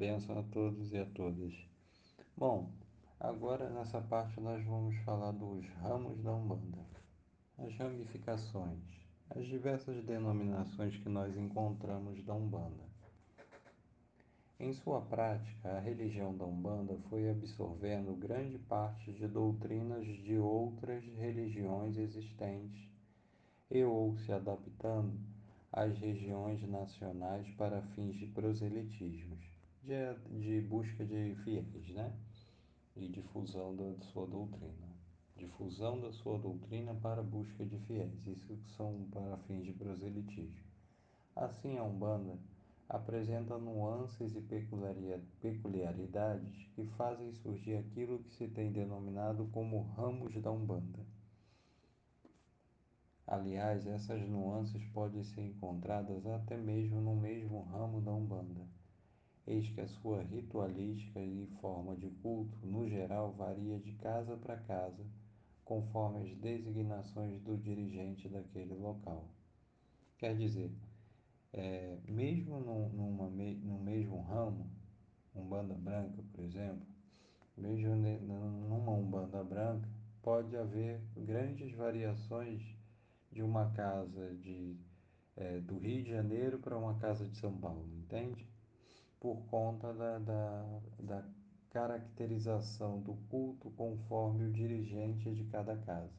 [0.00, 1.52] benção a todos e a todas.
[2.34, 2.70] Bom,
[3.20, 6.86] agora nessa parte nós vamos falar dos ramos da Umbanda,
[7.58, 8.80] as ramificações,
[9.28, 12.88] as diversas denominações que nós encontramos da Umbanda.
[14.58, 21.04] Em sua prática, a religião da Umbanda foi absorvendo grande parte de doutrinas de outras
[21.18, 22.88] religiões existentes
[23.70, 25.20] e ou se adaptando
[25.70, 29.49] às regiões nacionais para fins de proselitismos,
[29.82, 32.12] de, de busca de fiéis, né?
[32.96, 34.88] E difusão da sua doutrina.
[35.36, 40.60] Difusão da sua doutrina para busca de fiéis, isso são para fins de proselitismo.
[41.34, 42.38] Assim, a Umbanda
[42.88, 44.42] apresenta nuances e
[45.40, 51.00] peculiaridades que fazem surgir aquilo que se tem denominado como ramos da Umbanda
[53.30, 58.66] Aliás, essas nuances podem ser encontradas até mesmo no mesmo ramo da Umbanda.
[59.52, 64.56] Eis que a sua ritualística e forma de culto, no geral, varia de casa para
[64.56, 65.04] casa,
[65.64, 69.28] conforme as designações do dirigente daquele local.
[70.18, 70.70] Quer dizer,
[71.52, 74.70] é, mesmo no, numa, no mesmo ramo,
[75.34, 76.86] Umbanda Branca, por exemplo,
[77.56, 79.88] mesmo numa Umbanda Branca,
[80.22, 82.62] pode haver grandes variações
[83.32, 84.76] de uma casa de,
[85.36, 88.49] é, do Rio de Janeiro para uma casa de São Paulo, entende?
[89.20, 91.24] Por conta da, da, da
[91.70, 96.18] caracterização do culto conforme o dirigente de cada casa.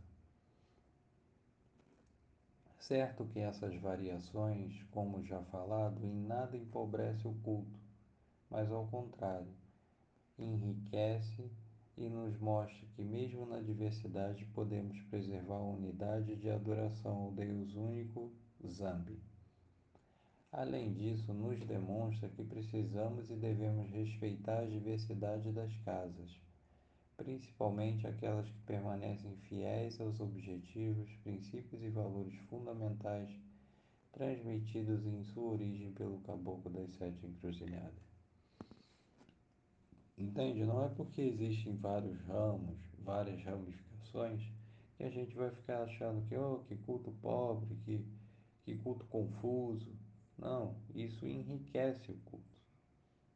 [2.79, 7.79] Certo que essas variações, como já falado, em nada empobrece o culto,
[8.49, 9.53] mas ao contrário,
[10.37, 11.51] enriquece
[11.97, 17.75] e nos mostra que, mesmo na diversidade, podemos preservar a unidade de adoração ao Deus
[17.75, 18.31] único,
[18.67, 19.30] Zambi.
[20.51, 26.37] Além disso, nos demonstra que precisamos e devemos respeitar a diversidade das casas,
[27.15, 33.29] principalmente aquelas que permanecem fiéis aos objetivos, princípios e valores fundamentais
[34.11, 38.11] transmitidos em sua origem pelo Caboclo das Sete Encruzilhadas.
[40.17, 40.65] Entende?
[40.65, 44.41] Não é porque existem vários ramos, várias ramificações,
[44.97, 48.05] que a gente vai ficar achando que, oh, que culto pobre, que,
[48.63, 50.00] que culto confuso.
[50.41, 52.57] Não, isso enriquece o culto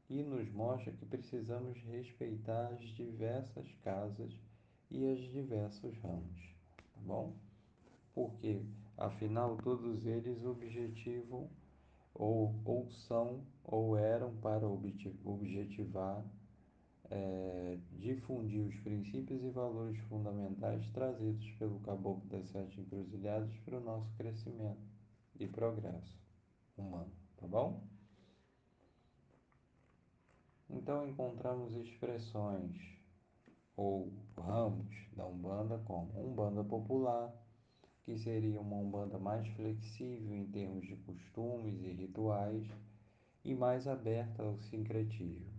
[0.09, 4.33] e nos mostra que precisamos respeitar as diversas casas
[4.89, 7.35] e os diversos ramos, tá bom?
[8.11, 8.59] Porque,
[8.97, 11.47] afinal, todos eles objetivam
[12.11, 16.25] ou, ou são ou eram para objetivar
[17.11, 23.83] é, difundir os princípios e valores fundamentais trazidos pelo Caboclo das Sete Encruzilhadas para o
[23.83, 24.81] nosso crescimento
[25.39, 26.24] e progresso
[26.77, 27.83] humano, tá bom?
[30.69, 32.75] Então encontramos expressões
[33.77, 37.33] ou ramos da Umbanda como Umbanda popular,
[38.03, 42.67] que seria uma Umbanda mais flexível em termos de costumes e rituais
[43.43, 45.53] e mais aberta ao sincretismo.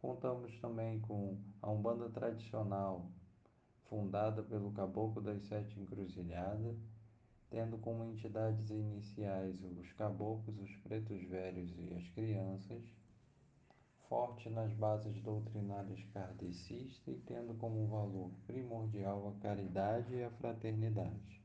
[0.00, 3.10] Contamos também com a Umbanda tradicional,
[3.88, 6.76] fundada pelo Caboclo das Sete Encruzilhadas,
[7.56, 12.82] tendo como entidades iniciais os caboclos, os pretos velhos e as crianças,
[14.10, 21.42] forte nas bases doutrinárias kardecistas e tendo como valor primordial a caridade e a fraternidade.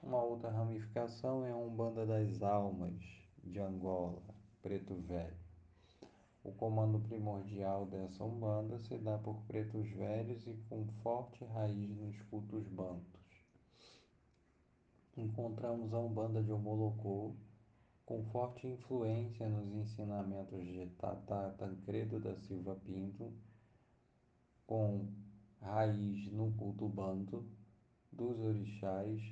[0.00, 3.02] Uma outra ramificação é a Umbanda das Almas,
[3.42, 4.22] de Angola,
[4.62, 5.42] Preto Velho
[6.44, 12.20] o comando primordial dessa umbanda se dá por pretos velhos e com forte raiz nos
[12.28, 13.23] cultos bantos.
[15.16, 17.36] Encontramos a umbanda de Omolocô,
[18.04, 23.32] com forte influência nos ensinamentos de Tata Tancredo da Silva Pinto,
[24.66, 25.06] com
[25.60, 27.44] raiz no culto banto,
[28.10, 29.22] dos orixás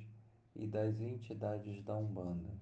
[0.55, 2.57] e das entidades da Umbanda.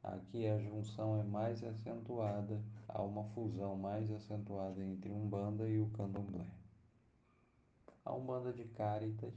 [0.00, 5.90] Aqui a junção é mais acentuada, há uma fusão mais acentuada entre Umbanda e o
[5.90, 6.46] Candomblé.
[8.04, 9.34] A Umbanda de Caritas,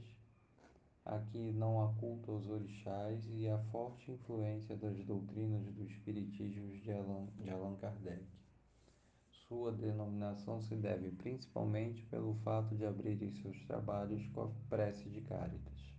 [1.04, 6.92] aqui não há culto aos orixás e há forte influência das doutrinas do Espiritismo de
[6.92, 8.26] Allan, de Allan Kardec.
[9.30, 15.20] Sua denominação se deve principalmente pelo fato de abrirem seus trabalhos com a prece de
[15.20, 15.92] Caritas.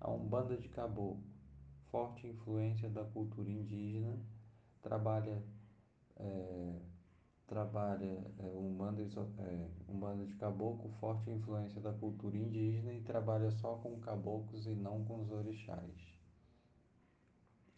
[0.00, 1.32] A Umbanda de Caboclo
[1.92, 4.18] forte influência da cultura indígena,
[4.80, 5.44] trabalha,
[6.16, 6.80] é,
[7.62, 9.02] trabalha é, Umbanda,
[9.38, 14.74] é, Umbanda de Caboclo, forte influência da cultura indígena e trabalha só com caboclos e
[14.74, 16.12] não com os orixás.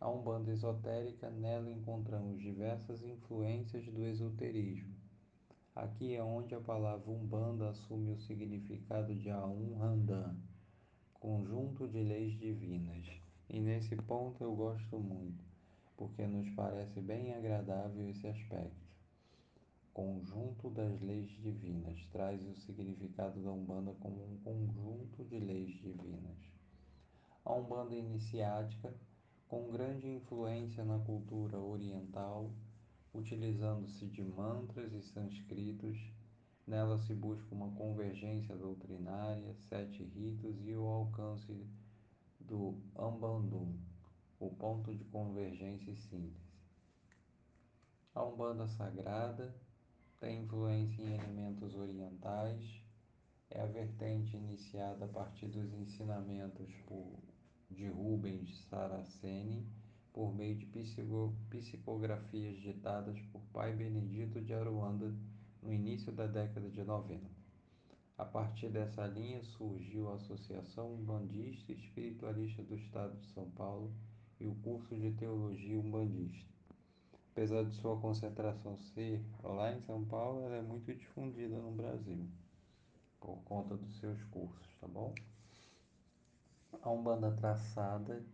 [0.01, 4.95] A Umbanda esotérica, nela encontramos diversas influências do esoterismo.
[5.77, 10.35] Aqui é onde a palavra Umbanda assume o significado de Aum Randan,
[11.13, 13.07] conjunto de leis divinas.
[13.51, 15.45] E nesse ponto eu gosto muito,
[15.95, 18.94] porque nos parece bem agradável esse aspecto.
[19.95, 26.37] Conjunto das leis divinas traz o significado da Umbanda como um conjunto de leis divinas.
[27.45, 28.93] A Umbanda iniciática
[29.47, 32.51] com grande influência na cultura oriental,
[33.15, 35.97] utilizando-se de mantras e sânscritos.
[36.67, 41.65] Nela se busca uma convergência doutrinária, sete ritos e o alcance
[42.41, 43.79] do Ambandum,
[44.41, 46.53] o ponto de convergência e síntese.
[48.13, 49.55] A Umbanda Sagrada
[50.25, 52.83] tem influência em elementos orientais,
[53.51, 57.19] é a vertente iniciada a partir dos ensinamentos por
[57.71, 59.67] de Rubens Saraceni
[60.15, 60.65] por meio de
[61.51, 65.15] psicografias ditadas por Pai Benedito de Aruanda
[65.63, 67.21] no início da década de 90.
[68.17, 73.93] A partir dessa linha surgiu a Associação Umbandista e Espiritualista do Estado de São Paulo
[74.41, 76.54] e o curso de Teologia Umbandista.
[77.35, 82.29] Apesar de sua concentração ser lá em São Paulo, ela é muito difundida no Brasil
[83.19, 85.13] por conta dos seus cursos, tá bom?
[86.81, 88.25] A Umbanda traçada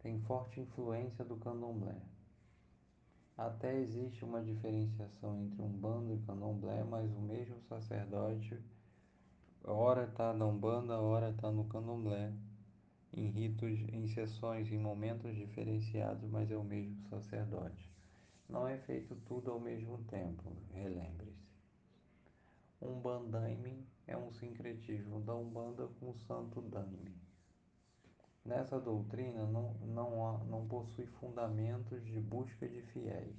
[0.00, 1.96] tem forte influência do candomblé.
[3.38, 8.62] Até existe uma diferenciação entre Umbanda e candomblé, mas o mesmo sacerdote,
[9.64, 12.34] ora está na Umbanda, ora está no candomblé,
[13.14, 17.95] em ritos, em sessões, em momentos diferenciados, mas é o mesmo sacerdote.
[18.48, 21.46] Não é feito tudo ao mesmo tempo, relembre-se.
[22.80, 27.16] Umbandaime é um sincretismo da Umbanda com o Santo Daime.
[28.44, 33.36] Nessa doutrina não, não, há, não possui fundamentos de busca de fiéis,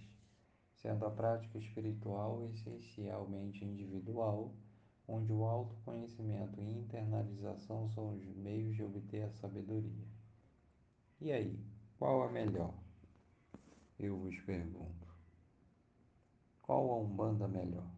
[0.75, 4.53] sendo a prática espiritual essencialmente individual,
[5.07, 10.05] onde o autoconhecimento e internalização são os meios de obter a sabedoria.
[11.21, 11.57] E aí,
[11.97, 12.73] qual a melhor?
[13.99, 15.07] Eu vos pergunto.
[16.61, 17.96] Qual a Umbanda melhor?